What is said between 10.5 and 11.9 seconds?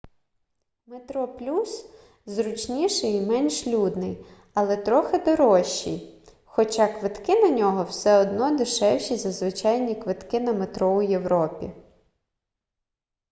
метро у європі